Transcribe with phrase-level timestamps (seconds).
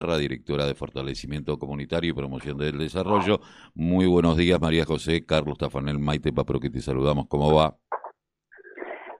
[0.00, 3.40] directora de Fortalecimiento Comunitario y Promoción del Desarrollo.
[3.74, 7.26] Muy buenos días, María José, Carlos Tafanel, Maite Papro, que te saludamos.
[7.28, 7.76] ¿Cómo va?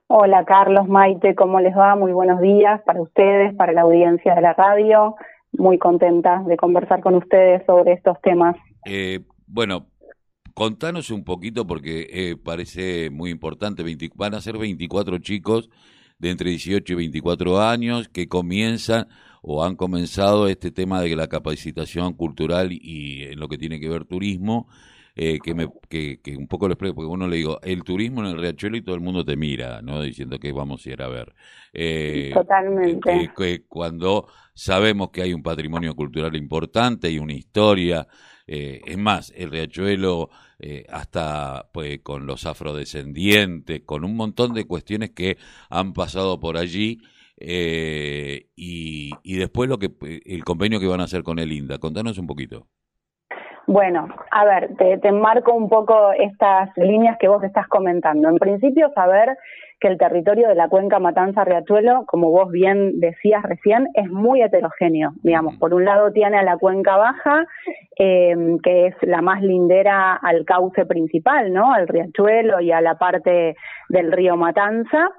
[0.07, 1.95] Hola, Carlos, Maite, ¿cómo les va?
[1.95, 5.15] Muy buenos días para ustedes, para la audiencia de la radio.
[5.51, 8.55] Muy contenta de conversar con ustedes sobre estos temas.
[8.85, 9.85] Eh, bueno,
[10.55, 13.83] contanos un poquito porque eh, parece muy importante.
[14.15, 15.69] van a ser 24 chicos
[16.21, 19.07] de entre 18 y 24 años que comienzan
[19.41, 23.89] o han comenzado este tema de la capacitación cultural y en lo que tiene que
[23.89, 24.67] ver turismo,
[25.15, 28.27] eh, que, me, que, un poco lo explico, porque uno le digo, el turismo en
[28.27, 29.99] el riachuelo y todo el mundo te mira, ¿no?
[30.03, 31.33] Diciendo que vamos a ir a ver.
[31.73, 33.31] Eh, Totalmente.
[33.35, 38.07] Que, cuando sabemos que hay un patrimonio cultural importante y una historia,
[38.47, 40.29] eh, es más, el riachuelo
[40.89, 45.37] hasta pues con los afrodescendientes, con un montón de cuestiones que
[45.71, 46.99] han pasado por allí
[47.43, 49.91] eh, y, y, después lo que
[50.25, 51.79] el convenio que van a hacer con el INDA.
[51.79, 52.67] Contanos un poquito.
[53.71, 58.27] Bueno, a ver, te, te enmarco un poco estas líneas que vos estás comentando.
[58.27, 59.37] En principio, saber
[59.79, 65.13] que el territorio de la cuenca Matanza-Riachuelo, como vos bien decías recién, es muy heterogéneo.
[65.23, 67.45] Digamos, por un lado tiene a la cuenca baja,
[67.97, 71.71] eh, que es la más lindera al cauce principal, ¿no?
[71.71, 73.55] Al Riachuelo y a la parte
[73.87, 75.11] del río Matanza.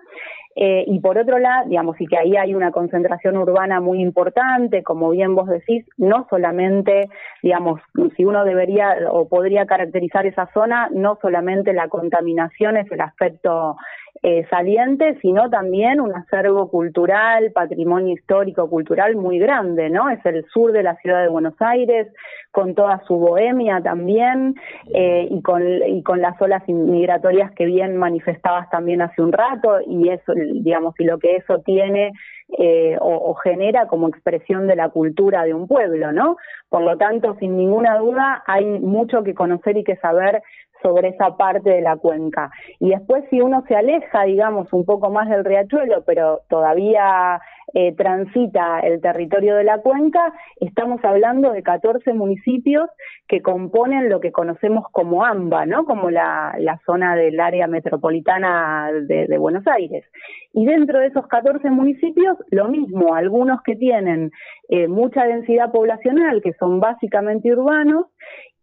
[0.54, 4.82] Eh, y por otro lado, digamos, y que ahí hay una concentración urbana muy importante,
[4.82, 7.08] como bien vos decís, no solamente,
[7.42, 7.80] digamos,
[8.16, 13.76] si uno debería o podría caracterizar esa zona, no solamente la contaminación es el aspecto
[14.24, 20.08] eh, saliente, sino también un acervo cultural, patrimonio histórico cultural muy grande, ¿no?
[20.10, 22.06] Es el sur de la ciudad de Buenos Aires,
[22.52, 24.54] con toda su bohemia también,
[24.94, 29.80] eh, y, con, y con las olas migratorias que bien manifestabas también hace un rato,
[29.84, 32.12] y eso, digamos, y lo que eso tiene
[32.58, 36.36] eh, o, o, genera como expresión de la cultura de un pueblo, ¿no?
[36.68, 40.42] Por lo tanto, sin ninguna duda, hay mucho que conocer y que saber
[40.82, 42.50] sobre esa parte de la cuenca.
[42.78, 47.40] Y después si uno se aleja, digamos, un poco más del riachuelo, pero todavía
[47.74, 52.90] eh, transita el territorio de la cuenca, estamos hablando de 14 municipios
[53.26, 55.86] que componen lo que conocemos como AMBA, ¿no?
[55.86, 60.04] Como la, la zona del área metropolitana de, Buenos Aires.
[60.52, 64.30] Y dentro de esos 14 municipios, lo mismo, algunos que tienen
[64.68, 68.06] eh, mucha densidad poblacional, que son básicamente urbanos,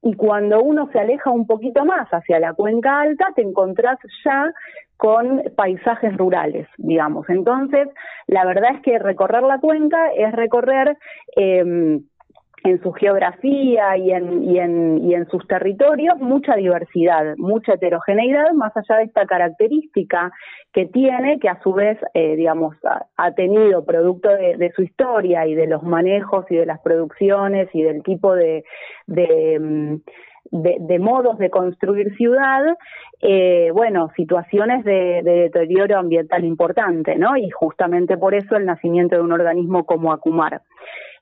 [0.02, 4.52] y cuando uno se aleja un poquito más hacia la cuenca alta, te encontrás ya
[4.98, 7.30] con paisajes rurales, digamos.
[7.30, 7.88] Entonces,
[8.28, 10.98] la verdad es que recorrer la cuenca es recorrer
[11.36, 12.00] eh,
[12.64, 18.52] en su geografía y en, y, en, y en sus territorios mucha diversidad, mucha heterogeneidad,
[18.54, 20.32] más allá de esta característica
[20.74, 22.76] que tiene, que a su vez, eh, digamos,
[23.18, 27.82] ha, tenido producto de, su historia y de los manejos y de las producciones y
[27.82, 28.64] del tipo de,
[29.08, 29.96] mm,
[31.00, 32.64] modos de construir ciudad,
[33.22, 37.38] eh, bueno, situaciones de, de, deterioro ambiental importante, ¿no?
[37.38, 40.62] Y justamente por eso el nacimiento de un organismo como Acumar.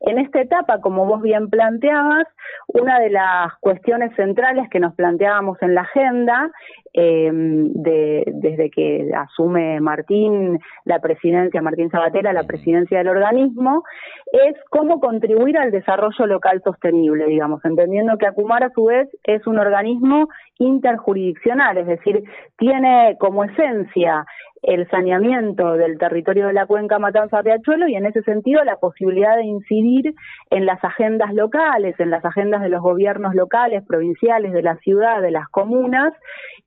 [0.01, 2.27] En esta etapa, como vos bien planteabas,
[2.67, 6.51] una de las cuestiones centrales que nos planteábamos en la agenda,
[6.93, 13.83] de, desde que asume Martín la presidencia, Martín Sabatera, la presidencia del organismo,
[14.31, 19.45] es cómo contribuir al desarrollo local sostenible, digamos, entendiendo que Acumar a su vez es
[19.47, 20.27] un organismo
[20.59, 22.23] interjurisdiccional, es decir,
[22.57, 24.25] tiene como esencia
[24.61, 29.45] el saneamiento del territorio de la cuenca Matanza-Riachuelo y en ese sentido la posibilidad de
[29.45, 30.13] incidir
[30.49, 35.21] en las agendas locales, en las agendas de los gobiernos locales, provinciales, de la ciudad,
[35.21, 36.13] de las comunas,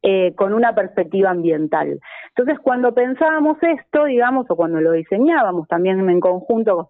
[0.02, 2.00] eh, con una perspectiva ambiental.
[2.28, 6.88] Entonces, cuando pensábamos esto, digamos, o cuando lo diseñábamos también en conjunto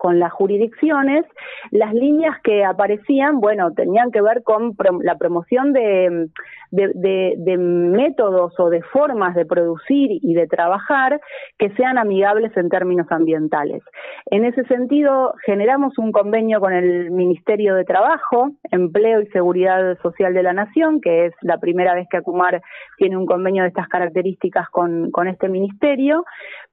[0.00, 1.26] con las jurisdicciones,
[1.72, 6.30] las líneas que aparecían, bueno, tenían que ver con la promoción de,
[7.58, 11.20] métodos o de formas de producir y de trabajar
[11.58, 13.82] que sean amigables en términos ambientales.
[14.30, 20.32] En ese sentido, generamos un convenio con el Ministerio de Trabajo, Empleo y Seguridad Social
[20.32, 22.62] de la Nación, que es la primera vez que Acumar
[22.96, 26.24] tiene un convenio de estas características con, con este ministerio,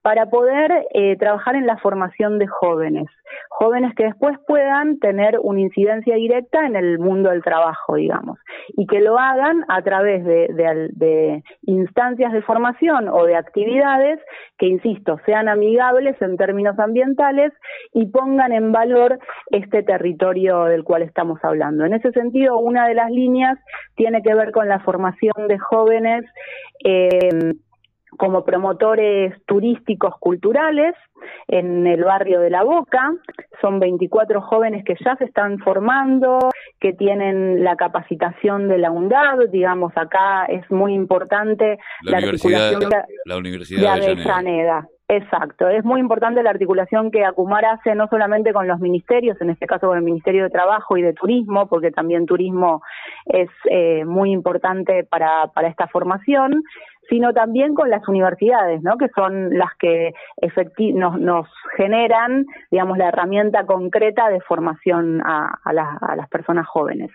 [0.08, 3.08] para poder eh, trabajar en la formación de jóvenes,
[3.50, 8.40] jóvenes que después puedan tener una incidencia directa en el mundo del trabajo, digamos,
[8.76, 14.20] y que lo hagan a través de, instancias de formación o de actividades
[14.58, 17.52] que, insisto, sean amigables en términos ambientales
[17.94, 19.20] y pongan en valor
[19.52, 21.86] este territorio del cual estamos hablando.
[21.86, 23.58] En ese sentido, una de las líneas
[23.96, 26.26] tiene que ver con la formación de jóvenes
[26.84, 27.54] eh,
[28.18, 30.96] como promotores turísticos culturales
[31.48, 33.12] en el barrio de La Boca.
[33.62, 36.40] Son 24 jóvenes que ya se están formando,
[36.80, 43.04] que tienen la capacitación de la UNDAD, digamos, acá es muy importante la, articulación de,
[43.26, 44.88] la Universidad de Avellaneda.
[45.10, 49.50] Exacto, es muy importante la articulación que Acumar hace no solamente con los ministerios, en
[49.50, 52.82] este caso con el Ministerio de Trabajo y de Turismo, porque también turismo
[53.26, 56.62] es eh, muy importante para, para esta formación,
[57.10, 58.98] sino también con las universidades, ¿no?
[58.98, 60.14] que son las que
[60.94, 67.12] nos, nos generan, digamos, la herramienta concreta de formación a, las personas jóvenes.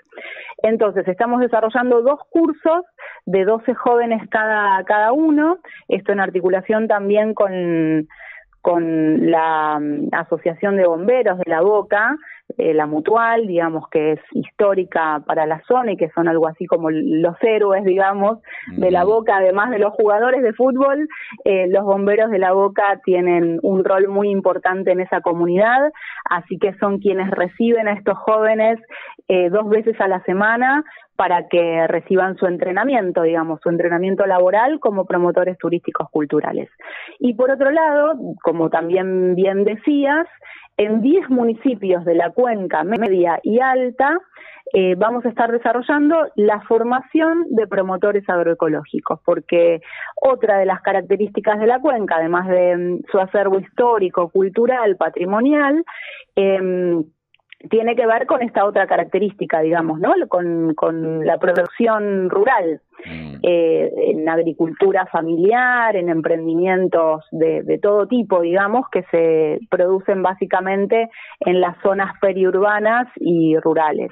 [0.62, 2.84] Entonces, estamos desarrollando dos cursos
[3.26, 5.58] de 12 jóvenes cada, cada uno,
[5.88, 8.06] esto en articulación también con
[8.62, 12.16] con la mm, Asociación de Bomberos de la Boca,
[12.58, 16.66] eh, la Mutual, digamos que es histórica para la zona y que son algo así
[16.66, 18.38] como los héroes, digamos,
[18.76, 21.08] de la Boca, además de los jugadores de fútbol,
[21.44, 25.92] eh, los bomberos de la Boca tienen un rol muy importante en esa comunidad,
[26.28, 28.78] así que son quienes reciben a estos jóvenes
[29.28, 30.84] eh, dos veces a la semana
[31.16, 36.68] para que reciban su entrenamiento, digamos, su entrenamiento laboral como promotores turísticos culturales.
[37.18, 40.26] Y por otro lado, como también bien decías,
[40.76, 44.18] en 10 municipios de la cuenca media y alta
[44.74, 49.82] eh, vamos a estar desarrollando la formación de promotores agroecológicos, porque
[50.14, 55.84] otra de las características de la cuenca, además de mm, su acervo histórico, cultural, patrimonial,
[56.36, 57.02] eh,
[57.70, 60.14] tiene que ver con esta otra característica, digamos, ¿no?
[60.28, 63.34] Con la producción rural, mm.
[63.42, 71.10] eh, en agricultura familiar, en emprendimientos de, todo tipo, digamos, que se producen básicamente
[71.40, 74.10] en las zonas periurbanas y rurales.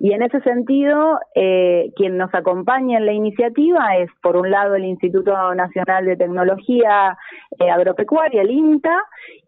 [0.00, 4.74] Y en ese sentido, eh, quien nos acompaña en la iniciativa es, por un lado,
[4.74, 7.16] el Instituto Nacional de Tecnología
[7.58, 8.96] eh, Agropecuaria, el INTA,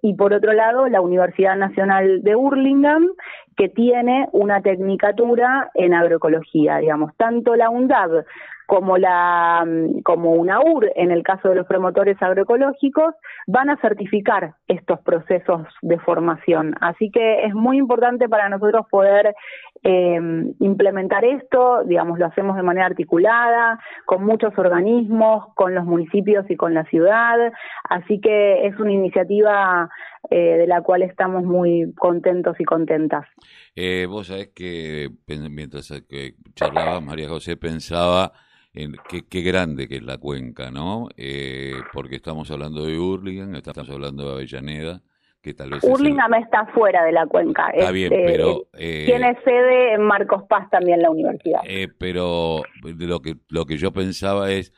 [0.00, 3.08] y por otro lado, la Universidad Nacional de Burlingame,
[3.58, 8.24] que tiene una tecnicatura en agroecología, digamos, tanto la UNDAB
[8.66, 9.66] como la
[10.04, 13.14] como UNAUR en el caso de los promotores agroecológicos
[13.46, 16.74] van a certificar estos procesos de formación.
[16.80, 19.34] Así que es muy importante para nosotros poder
[19.82, 20.20] eh,
[20.60, 26.56] implementar esto digamos lo hacemos de manera articulada con muchos organismos con los municipios y
[26.56, 27.52] con la ciudad
[27.88, 29.88] así que es una iniciativa
[30.30, 33.26] eh, de la cual estamos muy contentos y contentas
[33.76, 38.32] eh, vos sabés que mientras que charlaba María José pensaba
[39.28, 41.08] qué, grande que es la cuenca, ¿no?
[41.16, 45.02] Eh, porque estamos hablando de Hurlingham, estamos hablando de Avellaneda,
[45.48, 45.82] que tal vez...
[45.82, 47.70] Hurlingham está fuera de la cuenca.
[47.70, 48.68] Está bien, eh, pero...
[48.74, 51.60] Eh, tiene sede en Marcos Paz también la universidad.
[51.98, 54.72] pero lo que, lo que yo pensaba es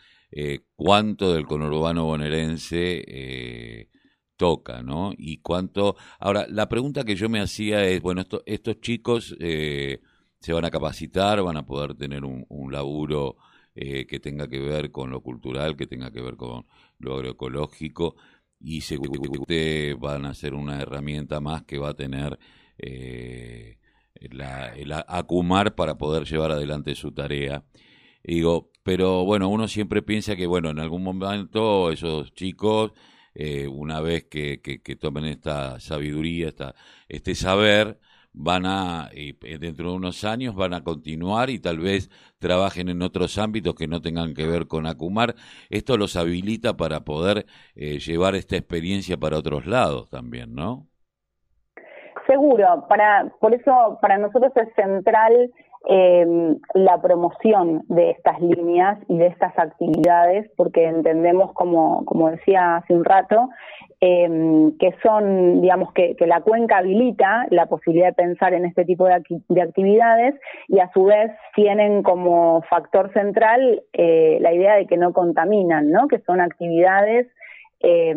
[0.76, 3.88] cuánto del conurbano bonaerense
[4.36, 5.12] toca, ¿no?
[5.16, 5.96] Y cuánto...
[6.18, 11.42] Ahora, la pregunta que yo me hacía es, bueno, estos chicos se van a capacitar,
[11.42, 13.36] van a poder tener un, un laburo
[13.74, 16.66] eh, que tenga que ver con lo cultural, que tenga que ver con
[16.98, 18.16] lo agroecológico
[18.60, 22.38] y seguramente van a ser una herramienta más que va a tener
[22.78, 23.78] eh,
[24.30, 27.64] la, el acumar para poder llevar adelante su tarea.
[28.22, 32.92] digo, pero bueno, uno siempre piensa que bueno, en algún momento esos chicos,
[33.34, 36.74] eh, una vez que, que, que, tomen esta sabiduría, esta,
[37.08, 37.98] este saber,
[38.32, 43.02] van a, eh, dentro de unos años, van a continuar y tal vez trabajen en
[43.02, 45.34] otros ámbitos que no tengan que ver con Acumar.
[45.68, 50.86] Esto los habilita para poder eh, llevar esta experiencia para otros lados también, ¿no?
[52.26, 55.50] Seguro, para, por eso para nosotros es central
[55.88, 62.76] eh, la promoción de estas líneas y de estas actividades, porque entendemos, como, como decía
[62.76, 63.48] hace un rato,
[64.02, 68.84] eh, que son, digamos, que, que, la cuenca habilita la posibilidad de pensar en este
[68.84, 70.34] tipo de, de actividades
[70.68, 75.90] y a su vez tienen como factor central eh, la idea de que no contaminan,
[75.90, 76.08] ¿no?
[76.08, 77.26] Que son actividades,
[77.80, 78.14] eh,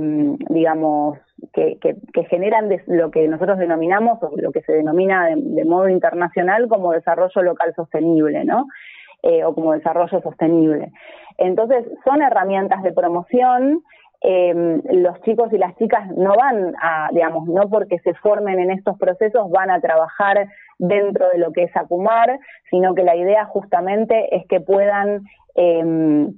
[0.49, 1.17] digamos,
[1.51, 5.89] que, que, que, generan lo que nosotros denominamos, o lo que se denomina de, modo
[5.89, 8.67] internacional como desarrollo local sostenible, ¿no?
[9.21, 10.91] Eh, o como desarrollo sostenible.
[11.37, 13.83] Entonces, son herramientas de promoción
[14.25, 18.71] eh, los chicos y las chicas no van a, digamos, no porque se formen en
[18.71, 20.47] estos procesos van a trabajar
[20.79, 26.29] dentro de lo que es Acumar, sino que la idea justamente es que puedan eh,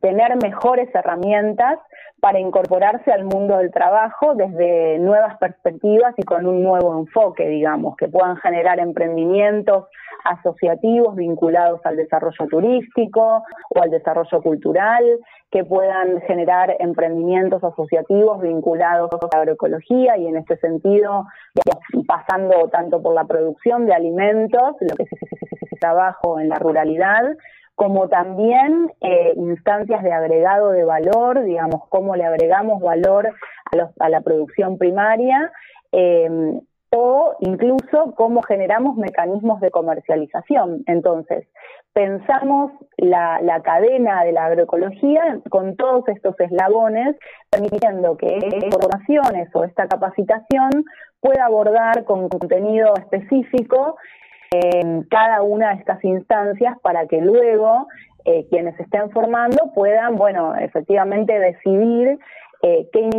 [0.00, 1.78] tener mejores herramientas
[2.20, 7.96] para incorporarse al mundo del trabajo desde nuevas perspectivas y con un nuevo enfoque, digamos,
[7.96, 9.86] que puedan generar emprendimientos
[10.24, 15.04] asociativos vinculados al desarrollo turístico o al desarrollo cultural,
[15.50, 21.26] que puedan generar emprendimientos asociativos vinculados a la agroecología y en este sentido
[22.06, 25.10] pasando tanto por la producción de alimentos, lo que es
[25.80, 27.22] trabajo en la ruralidad,
[27.78, 33.32] como también eh, instancias de agregado de valor, digamos, cómo le agregamos valor
[34.00, 35.52] a, la producción primaria,
[35.92, 36.28] eh,
[36.90, 40.82] o incluso cómo generamos mecanismos de comercialización.
[40.86, 41.46] Entonces,
[41.92, 47.14] pensamos la, cadena de la agroecología con todos estos eslabones,
[47.48, 48.40] permitiendo que
[48.72, 50.84] formaciones o esta capacitación
[51.20, 53.96] pueda abordar con contenido específico
[54.50, 57.86] en cada una de estas instancias para que luego
[58.24, 62.18] eh, quienes estén formando puedan, bueno, efectivamente decidir
[62.62, 63.10] eh, qué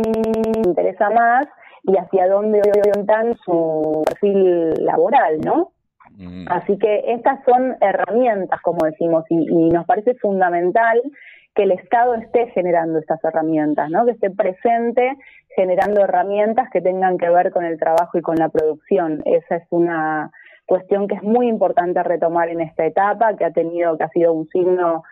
[0.66, 1.46] interesa más
[1.82, 5.72] y hacia dónde orientan su perfil laboral, ¿no?
[6.16, 6.46] Mm.
[6.50, 11.00] Así que estas son herramientas, como decimos, y, y, nos parece fundamental
[11.54, 14.04] que el Estado esté generando estas herramientas, ¿no?
[14.04, 15.16] Que esté presente
[15.56, 19.22] generando herramientas que tengan que ver con el trabajo y con la producción.
[19.24, 20.30] Esa es una
[20.70, 24.32] cuestión que es muy importante retomar en esta etapa, que ha tenido, que ha sido
[24.32, 25.02] un signo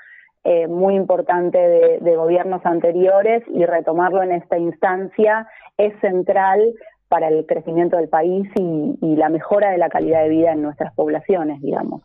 [0.45, 6.61] eh, muy importante de, gobiernos anteriores y retomarlo en esta instancia es central
[7.09, 10.95] para el crecimiento del país y, la mejora de la calidad de vida en nuestras
[10.95, 12.03] poblaciones, digamos.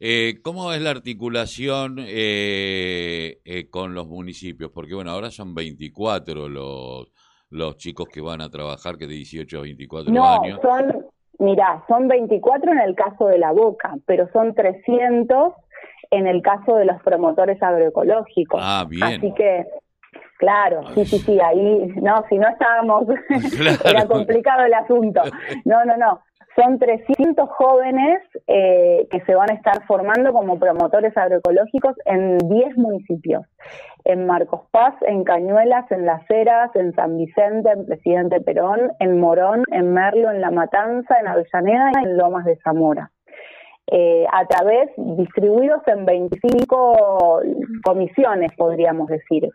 [0.00, 4.72] Eh, ¿Cómo es la articulación eh, con los municipios?
[4.72, 7.12] Porque bueno, ahora son 24 los,
[7.50, 10.58] los chicos que van a trabajar, que de 18 a 24 años.
[10.64, 11.06] No, son
[11.40, 15.54] Mirá, son 24 en el caso de la boca, pero son 300
[16.10, 18.60] en el caso de los promotores agroecológicos.
[18.62, 19.02] Ah, bien.
[19.02, 19.64] Así que,
[20.38, 23.06] claro, sí, sí, sí, ahí, no, si no estábamos,
[23.86, 25.22] era complicado el asunto.
[25.64, 26.20] No, no, no.
[26.56, 32.76] Son 300 jóvenes eh, que se van a estar formando como promotores agroecológicos en 10
[32.76, 33.46] municipios.
[34.04, 39.20] En Marcos Paz, en Cañuelas, en Las Heras, en San Vicente, en Presidente Perón, en
[39.20, 43.10] Morón, en Merlo, en La Matanza, en Avellaneda y en Lomas de Zamora.
[43.92, 47.42] Eh, a través, distribuidos en 25
[47.84, 49.48] comisiones, podríamos decir,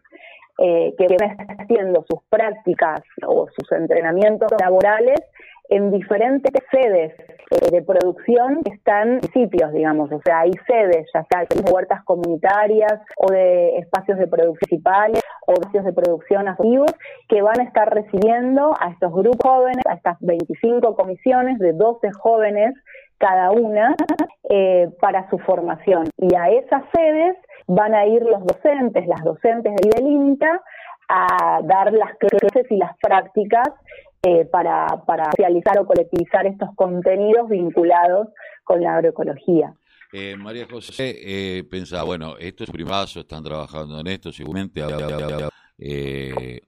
[0.58, 5.22] eh, que van haciendo sus prácticas o sus entrenamientos laborales
[5.70, 7.14] en diferentes sedes
[7.52, 13.02] eh, de producción están sitios, digamos, o sea, hay sedes, ya sea de huertas comunitarias
[13.18, 16.92] o de espacios de producción principales o espacios de producción activos
[17.28, 22.12] que van a estar recibiendo a estos grupos jóvenes, a estas 25 comisiones de 12
[22.14, 22.74] jóvenes
[23.18, 23.96] cada una
[24.50, 26.10] eh, para su formación.
[26.18, 27.36] Y a esas sedes
[27.68, 30.62] van a ir los docentes, las docentes del INTA,
[31.08, 33.70] a dar las clases y las prácticas
[34.28, 38.30] eh, para, para realizar o colectivizar estos contenidos vinculados
[38.64, 39.76] con la agroecología.
[40.12, 45.50] Eh, María José eh, pensaba, bueno, estos privados están trabajando en esto, seguramente habrá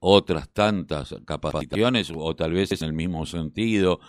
[0.02, 4.02] otras tantas capacitaciones o tal vez en el mismo sentido.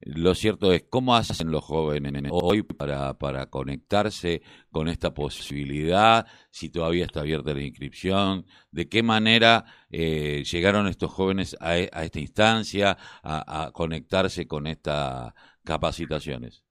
[0.00, 6.26] Lo cierto es, ¿cómo hacen los jóvenes hoy para, para conectarse con esta posibilidad?
[6.50, 11.88] Si todavía está abierta la inscripción, ¿de qué manera eh, llegaron estos jóvenes a, e,
[12.02, 15.32] esta instancia, a, conectarse con estas
[15.64, 16.62] capacitaciones?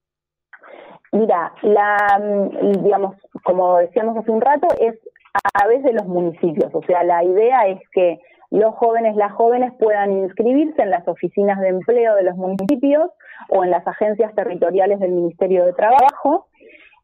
[1.12, 4.96] Mira, la, mm, digamos, como decíamos hace un rato, es
[5.34, 6.70] a través de los municipios.
[6.74, 8.20] O sea, la idea es que
[8.55, 13.12] los jóvenes, las jóvenes puedan inscribirse en las oficinas de empleo de los municipios
[13.50, 16.47] o en las agencias territoriales del Ministerio de Trabajo,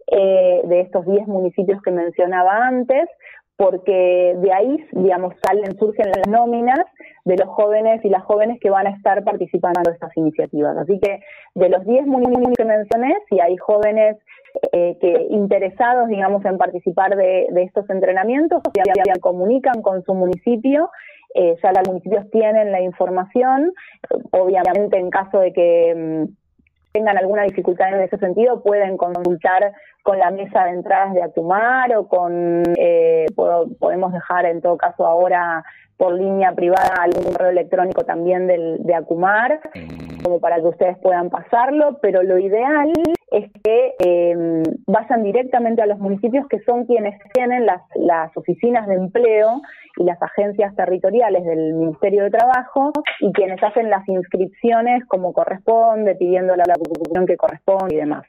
[0.08, 3.08] eh, de estos 10 municipios que mencionaba antes,
[3.58, 6.79] porque de ahí, digamos, salen, surgen las nóminas
[7.25, 10.75] de los jóvenes y las jóvenes que van a estar participando en estas iniciativas.
[10.77, 11.20] Así que
[11.53, 14.17] de los 10 municipios que mencioné, si hay jóvenes
[14.72, 20.89] eh, que interesados, digamos, en participar de, estos entrenamientos, ya, comunican con su municipio
[21.35, 23.73] eh, ya los municipios tienen la información,
[24.31, 26.33] obviamente en caso de que mm,
[26.91, 29.73] tengan alguna dificultad en ese sentido, pueden consultar
[30.03, 33.25] con la mesa de entradas de Atumar o con, eh,
[33.79, 35.63] podemos dejar en todo caso ahora
[35.98, 39.60] por línea privada algún correo electrónico también del, de Acumar,
[40.24, 42.91] como para que ustedes puedan pasarlo, pero lo ideal
[43.29, 48.88] es que eh, vayan directamente a los municipios que son quienes tienen las, las oficinas
[48.88, 49.62] de empleo
[49.98, 56.15] y las agencias territoriales del Ministerio de Trabajo y quienes hacen las inscripciones como corresponde,
[56.15, 58.25] pidiendo la, la que corresponde y demás.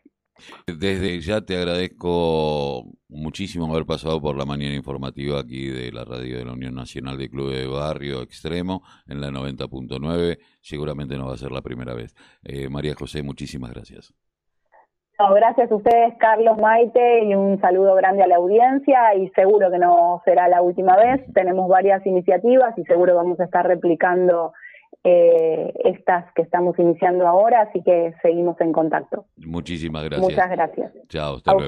[0.66, 6.38] Desde ya te agradezco muchísimo haber pasado por la mañana informativa aquí de la radio
[6.38, 10.38] de la Unión Nacional de Clubes de Barrio Extremo en la 90.9.
[10.60, 12.14] Seguramente no va a ser la primera vez.
[12.44, 14.14] Eh, María José, muchísimas gracias.
[15.34, 19.14] gracias a ustedes, Carlos Maite, y un saludo grande a la audiencia.
[19.14, 21.20] Y seguro que no será la última vez.
[21.34, 24.52] Tenemos varias iniciativas y seguro vamos a estar replicando
[25.04, 29.26] eh, estas que estamos iniciando ahora, así que seguimos en contacto.
[29.36, 30.30] Muchísimas gracias.
[30.30, 30.92] Muchas gracias.
[31.08, 31.60] Chao, hasta luego.